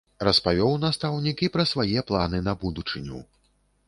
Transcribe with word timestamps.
Распавёў 0.27 0.71
настаўнік 0.85 1.43
і 1.47 1.49
пра 1.57 1.65
свае 1.73 1.99
планы 2.13 2.39
на 2.47 2.53
будучыню. 2.65 3.21